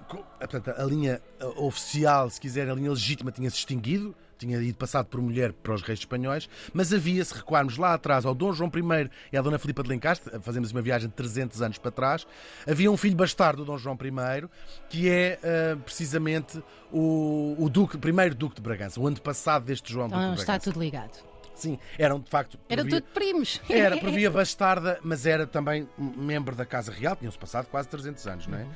Co- 0.09 0.25
portanto, 0.38 0.68
a 0.76 0.85
linha 0.85 1.20
eh, 1.40 1.44
oficial, 1.56 2.30
se 2.30 2.40
quiser, 2.40 2.68
a 2.68 2.75
linha 2.75 2.90
legítima 2.90 3.32
tinha-se 3.32 3.56
extinguido. 3.56 4.14
Tinha 4.40 4.56
ido 4.59 4.78
passado 4.78 5.04
por 5.04 5.20
mulher 5.20 5.52
para 5.52 5.75
os 5.75 5.82
reis 5.82 5.99
espanhóis, 5.99 6.49
mas 6.73 6.92
havia, 6.94 7.23
se 7.23 7.35
recuarmos 7.35 7.76
lá 7.76 7.92
atrás 7.92 8.25
ao 8.25 8.35
Dom 8.35 8.52
João 8.54 8.70
I 8.75 9.11
e 9.30 9.37
à 9.37 9.42
Dona 9.42 9.59
Filipa 9.59 9.82
de 9.82 9.90
Lencastre, 9.90 10.40
fazemos 10.40 10.73
uma 10.73 10.80
viagem 10.80 11.09
de 11.11 11.14
300 11.14 11.61
anos 11.61 11.76
para 11.76 11.90
trás, 11.90 12.26
havia 12.66 12.90
um 12.90 12.97
filho 12.97 13.14
bastardo 13.14 13.62
do 13.62 13.66
Dom 13.66 13.76
João 13.76 13.99
I, 14.02 14.49
que 14.88 15.11
é 15.11 15.38
ah, 15.44 15.76
precisamente 15.85 16.62
o, 16.90 17.54
o 17.59 17.68
Duque, 17.68 17.99
primeiro 17.99 18.35
Duque 18.35 18.56
de 18.56 18.62
Bragança, 18.62 18.99
o 18.99 19.06
antepassado 19.06 19.66
deste 19.66 19.92
João 19.92 20.09
Duque 20.09 20.18
Então 20.18 20.35
de 20.35 20.40
está 20.40 20.52
Bragança. 20.54 20.73
tudo 20.73 20.82
ligado. 20.82 21.29
Sim, 21.54 21.78
eram 21.99 22.19
de 22.21 22.30
facto. 22.30 22.59
Era 22.69 22.83
por 22.83 22.90
via- 22.90 23.00
tudo 23.00 23.12
primos. 23.12 23.61
Era 23.69 23.97
por 23.99 24.11
via 24.11 24.30
bastarda, 24.30 24.99
mas 25.02 25.26
era 25.26 25.47
também 25.47 25.87
membro 25.99 26.54
da 26.57 26.64
Casa 26.64 26.90
Real. 26.90 27.14
Tinham-se 27.16 27.38
passado 27.38 27.66
quase 27.66 27.88
300 27.88 28.26
anos, 28.26 28.47
não 28.47 28.59
é? 28.59 28.66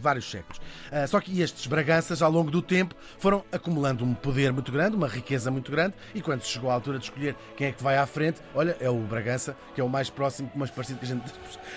Vários 0.00 0.30
séculos. 0.30 0.60
Ah, 0.92 1.06
só 1.06 1.20
que 1.20 1.40
estes 1.40 1.66
Braganças, 1.66 2.20
ao 2.20 2.30
longo 2.30 2.50
do 2.50 2.60
tempo, 2.60 2.94
foram 3.18 3.42
acumulando 3.50 4.04
um 4.04 4.12
poder 4.14 4.52
muito 4.52 4.70
grande, 4.70 4.96
uma 4.96 5.08
riqueza 5.08 5.50
muito 5.50 5.70
grande, 5.70 5.94
e 6.14 6.20
quando 6.20 6.42
se 6.42 6.48
chegou 6.48 6.70
à 6.70 6.74
altura 6.74 6.98
de 6.98 7.04
escolher 7.04 7.34
quem 7.56 7.68
é 7.68 7.72
que 7.72 7.82
vai 7.82 7.96
à 7.96 8.06
frente, 8.06 8.40
olha, 8.54 8.76
é 8.80 8.90
o 8.90 8.98
Bragança, 8.98 9.56
que 9.74 9.80
é 9.80 9.84
o 9.84 9.88
mais 9.88 10.10
próximo, 10.10 10.50
mais 10.54 10.70
parecido 10.70 10.98
que 10.98 11.06
a 11.06 11.08
gente, 11.08 11.24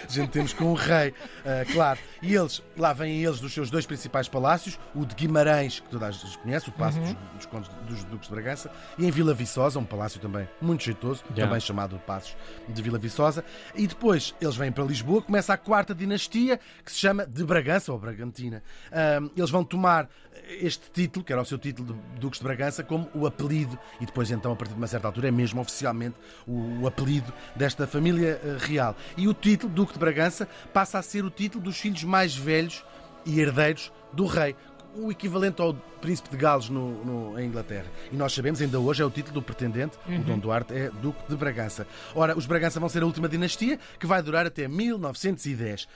a 0.08 0.12
gente 0.12 0.29
temos 0.29 0.51
com 0.51 0.65
o 0.65 0.74
rei, 0.74 1.13
ah, 1.46 1.63
claro. 1.72 2.00
E 2.22 2.36
eles, 2.36 2.62
lá 2.77 2.91
vêm 2.91 3.24
eles 3.24 3.39
dos 3.39 3.53
seus 3.53 3.70
dois 3.70 3.86
principais 3.86 4.27
palácios, 4.27 4.77
o 4.94 5.06
de 5.06 5.15
Guimarães, 5.15 5.79
que 5.79 5.88
toda 5.89 6.08
a 6.08 6.12
gente 6.12 6.38
conhece, 6.39 6.68
o 6.68 6.72
Palácio 6.74 7.01
dos, 7.01 7.13
dos 7.36 7.46
Condes 7.46 7.70
dos 7.88 8.03
Duques 8.03 8.27
de 8.27 8.34
Bragança, 8.36 8.70
e 8.98 9.06
em 9.06 9.12
Vila 9.12 9.34
Viçosa, 9.34 9.79
um 9.79 9.86
palácio 9.86 10.20
também 10.20 10.49
muito 10.62 10.84
jeitoso, 10.84 11.24
Yeah. 11.29 11.48
também 11.48 11.60
chamado 11.60 11.98
Passos 12.00 12.36
de 12.68 12.82
Vila 12.82 12.98
Viçosa. 12.98 13.44
E 13.75 13.88
depois 13.88 14.34
eles 14.41 14.56
vêm 14.56 14.72
para 14.72 14.84
Lisboa, 14.84 15.22
começa 15.22 15.53
a 15.53 15.58
quarta 15.58 15.94
dinastia, 15.94 16.60
que 16.84 16.91
se 16.91 16.98
chama 16.98 17.25
de 17.25 17.44
Bragança 17.44 17.91
ou 17.91 18.00
Bragantina. 18.00 18.63
Ahm, 18.91 19.29
eles 19.36 19.50
vão 19.50 19.63
tomar 19.63 20.10
este 20.50 20.89
título, 20.91 21.24
que 21.24 21.32
era 21.32 21.41
o 21.41 21.46
seu 21.46 21.58
título 21.58 21.94
de 21.94 22.20
Duques 22.20 22.39
de 22.39 22.44
Bragança, 22.44 22.84
como 22.84 23.10
o 23.13 23.27
apelido, 23.27 23.77
e 24.01 24.06
depois, 24.06 24.32
então, 24.32 24.51
a 24.51 24.56
partir 24.56 24.74
de 24.74 24.79
uma 24.79 24.88
certa 24.88 25.08
altura, 25.08 25.27
é 25.27 25.32
mesmo 25.32 25.62
oficialmente 25.62 26.15
o, 26.48 26.82
o 26.82 26.88
apelido 26.88 27.32
desta 27.56 27.86
família 27.86 28.39
eh, 28.44 28.58
real. 28.60 28.96
E 29.15 29.27
o 29.27 29.34
título, 29.34 29.72
Duque 29.72 29.94
de 29.94 30.00
Bragança, 30.00 30.48
passa 30.74 30.98
a 30.98 31.01
ser 31.01 31.24
o 31.24 31.29
título 31.29 31.63
dos 31.63 31.77
filhos 31.77 32.03
mais 32.03 32.36
velhos 32.36 32.84
e 33.25 33.39
herdeiros 33.39 33.91
do 34.12 34.25
rei. 34.25 34.56
O 34.96 35.12
equivalente 35.12 35.62
ao 35.62 35.74
Príncipe 36.01 36.29
de 36.29 36.38
Gales 36.38 36.67
no, 36.69 37.03
no- 37.05 37.39
em 37.39 37.46
Inglaterra. 37.48 37.86
E 38.12 38.15
nós 38.15 38.34
sabemos, 38.34 38.62
ainda 38.62 38.79
hoje, 38.79 39.01
é 39.01 39.05
o 39.05 39.10
título 39.10 39.36
do 39.36 39.41
pretendente, 39.41 39.98
o 40.08 40.24
Dom 40.24 40.39
Duarte 40.39 40.74
é 40.74 40.89
Duque 40.89 41.22
de 41.29 41.36
Bragança. 41.36 41.88
Ora, 42.15 42.38
os 42.38 42.46
Bragança 42.46 42.79
vão 42.79 42.89
ser 42.89 43.03
a 43.03 43.05
última 43.05 43.29
dinastia, 43.29 43.79
que 44.00 44.05
vai 44.08 44.22
durar 44.22 44.46
até 44.46 44.67
1910. 44.67 45.88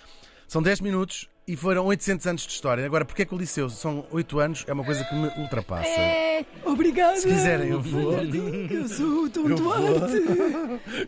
São 0.48 0.62
10 0.62 0.82
minutos 0.82 1.28
e 1.48 1.56
foram 1.58 1.86
800 1.86 2.26
anos 2.28 2.42
de 2.44 2.52
história. 2.54 2.86
Agora, 2.86 3.04
porque 3.04 3.22
é 3.24 3.26
que 3.26 3.36
o 3.36 3.38
Liceu 3.38 3.70
são 3.70 4.06
8 4.12 4.40
anos? 4.40 4.64
É 4.68 4.74
uma 4.74 4.84
coisa 4.84 5.04
que 5.04 5.14
me 5.16 5.28
ultrapassa. 5.38 5.88
É, 5.88 6.46
obrigada. 6.66 7.18
Se 7.18 7.28
quiserem, 7.28 7.70
eu 7.70 7.82
vou. 7.82 8.14
Eu 8.14 8.88
sou 8.88 9.24
o 9.26 9.30
Dom 9.30 9.50
Eu. 9.50 9.56
Duarte. 9.58 10.24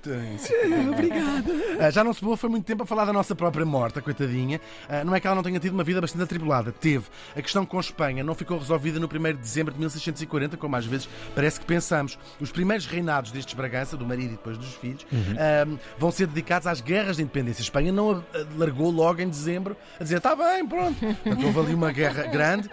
Sim. 0.40 0.90
Obrigada. 0.92 1.54
Ah, 1.80 1.90
já 1.90 2.04
não 2.04 2.14
se 2.14 2.22
boa 2.22 2.36
foi 2.38 2.50
muito 2.50 2.66
tempo 2.66 2.84
a 2.84 2.86
falar 2.86 3.06
da 3.06 3.14
nossa 3.14 3.34
própria 3.36 3.66
morta, 3.66 4.02
coitadinha. 4.02 4.60
Ah, 4.90 5.04
não 5.04 5.16
é 5.16 5.20
que 5.20 5.28
ela 5.28 5.36
não 5.36 5.44
tenha 5.44 5.60
tido 5.60 5.74
uma 5.74 5.84
vida 5.84 6.02
bastante 6.02 6.24
atribulada. 6.24 6.72
Teve. 6.72 7.06
A 7.36 7.42
questão 7.42 7.66
com 7.66 7.80
Espanha 7.80 8.24
não 8.24 8.36
ficou 8.36 8.58
resolvida 8.58 9.00
no 9.00 9.08
1 9.08 9.10
de 9.10 9.34
dezembro 9.34 9.74
de 9.74 9.80
1640, 9.80 10.58
como 10.58 10.76
às 10.76 10.86
vezes 10.86 11.08
parece 11.34 11.60
que 11.60 11.66
pensamos. 11.66 12.18
Os 12.40 12.52
primeiros 12.52 12.86
reinados 12.86 13.32
destes 13.32 13.54
Bragança, 13.54 13.96
do 13.96 14.06
marido 14.06 14.34
e 14.34 14.36
depois 14.38 14.58
dos 14.58 14.74
filhos, 14.76 15.06
ah, 15.38 15.66
vão 15.98 16.12
ser 16.12 16.28
dedicados 16.28 16.68
às 16.68 16.82
guerras 16.82 17.18
de 17.18 17.24
independência. 17.24 17.62
A 17.62 17.64
Espanha 17.64 17.92
não 17.92 18.12
a- 18.12 18.16
a 18.38 18.46
largou 18.58 18.90
logo 18.92 19.22
em 19.22 19.30
dezembro 19.30 19.76
a 20.00 20.04
dizer 20.04 20.18
está 20.26 20.36
bem, 20.36 20.66
pronto. 20.68 21.00
Portanto, 21.00 21.46
houve 21.46 21.60
ali 21.60 21.74
uma 21.76 21.92
guerra 21.92 22.24
grande. 22.24 22.70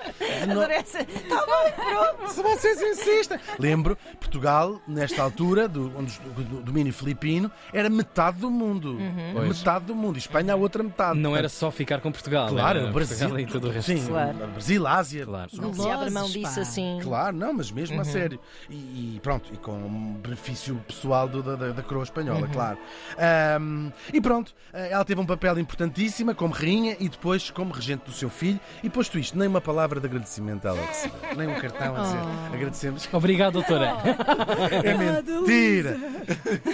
Não- 0.47 0.53
Adoro 0.63 0.73
essa. 0.73 0.99
Tá 1.05 1.47
bem, 1.47 1.73
pronto. 1.75 2.31
se 2.33 2.43
vocês 2.43 2.81
insistem. 2.81 3.39
Lembro, 3.59 3.97
Portugal, 4.19 4.81
nesta 4.89 5.23
altura, 5.23 5.69
do, 5.69 5.93
onde, 5.97 6.19
do, 6.21 6.43
do 6.45 6.63
domínio 6.63 6.93
filipino, 6.93 7.51
era 7.73 7.91
metade 7.91 8.39
do 8.39 8.51
mundo. 8.51 8.99
Pois. 9.35 9.59
Metade 9.59 9.85
do 9.85 9.95
mundo. 9.95 10.17
E 10.17 10.19
Espanha 10.19 10.55
a 10.55 10.57
outra 10.57 10.83
metade. 10.83 11.19
Não 11.19 11.37
era 11.37 11.49
só 11.49 11.71
ficar 11.71 12.01
com 12.01 12.11
Portugal. 12.11 12.49
Claro, 12.49 12.79
era 12.81 12.91
Brasil. 12.91 13.19
Portugal 13.29 13.41
e 13.41 13.47
tudo 13.47 13.69
o 13.69 13.71
resto. 13.71 13.93
Sim, 13.93 14.07
Claro. 14.07 14.33
Brasil, 14.53 14.87
Ásia. 14.87 15.27
Claro. 15.27 15.51
Não 15.55 15.75
se 15.75 15.91
abre 15.91 16.11
mão 16.11 16.29
disso 16.29 16.61
assim. 16.61 16.99
Claro, 17.03 17.37
não, 17.37 17.53
mas 17.53 17.71
mesmo 17.71 18.01
a 18.01 18.05
sério. 18.05 18.41
E, 18.71 18.75
e 19.17 19.21
pronto, 19.23 19.51
e 19.53 19.57
com 19.57 19.73
um 19.73 20.15
benefício 20.15 20.75
pessoal 20.87 21.29
do- 21.29 21.43
da, 21.43 21.57
da, 21.57 21.69
da 21.73 21.83
coroa 21.83 22.05
espanhola, 22.05 22.49
claro. 22.49 22.79
Ahm, 23.19 23.91
e 24.13 24.21
pronto, 24.21 24.55
eh, 24.73 24.91
ela 24.91 25.05
teve 25.05 25.21
um 25.21 25.27
papel 25.27 25.59
importantíssimo 25.59 26.35
como 26.35 26.55
rainha 26.55 26.97
e 26.99 27.09
depois 27.09 27.42
como 27.51 27.73
regente 27.73 28.05
do 28.05 28.13
seu 28.13 28.29
filho. 28.31 28.61
E 28.83 28.91
posto 28.91 29.19
isto, 29.19 29.39
nem 29.39 29.49
uma 29.49 29.61
palavra 29.61 30.01
de 30.01 30.07
agradecimento 30.07 30.67
ela 30.67 30.85
recebeu. 30.85 31.19
Nem 31.37 31.49
um 31.49 31.55
cartão 31.61 31.97
a 31.97 32.01
dizer 32.01 32.19
agradecemos. 32.53 33.09
Obrigado, 33.13 33.55
doutora. 33.55 33.93
É 34.85 34.95
mentira! 34.95 35.97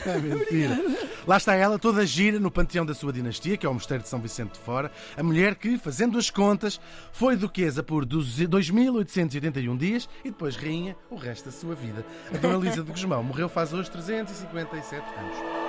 É 0.06 0.18
mentira. 0.18 0.78
Lá 1.26 1.37
está 1.37 1.54
ela, 1.54 1.78
toda 1.78 2.06
gira 2.06 2.38
no 2.38 2.50
panteão 2.50 2.87
da 2.87 2.94
sua 2.94 3.12
dinastia, 3.12 3.56
que 3.56 3.66
é 3.66 3.68
o 3.68 3.75
Mosteiro 3.75 4.02
de 4.02 4.08
São 4.08 4.20
Vicente 4.20 4.52
de 4.52 4.58
Fora, 4.60 4.90
a 5.16 5.22
mulher 5.22 5.54
que, 5.54 5.76
fazendo 5.78 6.18
as 6.18 6.30
contas, 6.30 6.80
foi 7.12 7.37
duquesa 7.37 7.82
por 7.82 8.06
2.881 8.06 9.76
dias 9.76 10.08
e 10.25 10.30
depois 10.30 10.56
rainha 10.56 10.96
o 11.10 11.16
resto 11.16 11.46
da 11.46 11.52
sua 11.52 11.75
vida. 11.75 12.04
A 12.32 12.38
Dona 12.38 12.56
Elisa 12.66 12.82
de 12.82 12.90
Guzmão 12.90 13.22
morreu 13.22 13.48
faz 13.48 13.72
hoje 13.72 13.90
357 13.90 15.04
anos. 15.18 15.67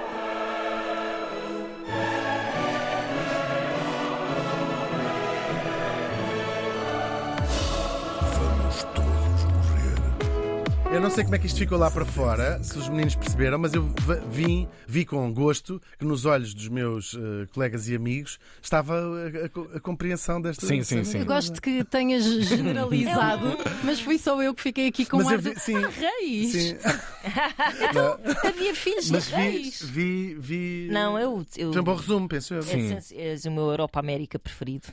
Eu 11.00 11.04
não 11.04 11.10
sei 11.10 11.24
como 11.24 11.34
é 11.38 11.40
que 11.40 11.46
isto 11.48 11.58
ficou 11.58 11.78
lá 11.78 11.90
para 11.90 12.04
fora, 12.04 12.62
se 12.62 12.78
os 12.78 12.90
meninos 12.90 13.16
perceberam, 13.16 13.58
mas 13.58 13.74
eu 13.74 13.90
vim, 14.30 14.68
vi 14.86 15.06
com 15.06 15.32
gosto 15.34 15.82
que 15.98 16.04
nos 16.04 16.26
olhos 16.26 16.54
dos 16.54 16.68
meus 16.68 17.16
eh, 17.16 17.48
colegas 17.54 17.88
e 17.88 17.96
amigos 17.96 18.38
estava 18.62 18.96
a, 19.00 19.06
a- 19.06 19.78
a 19.78 19.80
compreensão 19.80 20.42
desta 20.42 20.66
Sim, 20.66 20.84
sim, 20.84 21.06
sim. 21.06 21.20
Eu 21.20 21.26
gosto 21.26 21.62
que 21.62 21.86
tenhas 21.86 22.26
generalizado, 22.44 23.58
mas 23.82 24.02
fui 24.02 24.18
só 24.18 24.44
eu 24.44 24.54
que 24.54 24.62
fiquei 24.62 24.88
aqui 24.90 25.06
com 25.06 25.16
Mas 25.18 25.28
um 25.28 25.30
eu 25.30 25.36
ar 25.38 25.42
vi- 25.42 25.54
de 25.56 25.62
sim. 25.62 25.78
"Ah, 25.78 25.90
reis. 25.90 26.52
Sim. 26.52 26.76
Havia 28.46 28.76
filhos 28.76 29.10
Mas 29.10 29.24
de 29.28 29.30
vi, 29.30 29.36
reis. 29.42 29.82
vi, 29.82 30.36
vi. 30.38 30.88
Não, 30.92 31.18
eu. 31.18 31.46
eu 31.56 31.72
Foi 31.72 31.82
um 31.82 31.86
bom 31.86 31.96
resumo, 31.96 32.28
penso 32.28 32.54
eu. 32.54 32.62
é, 32.62 33.00
és 33.30 33.46
o 33.46 33.52
meu 33.52 33.70
Europa 33.70 34.02
América 34.02 34.38
preferido. 34.38 34.88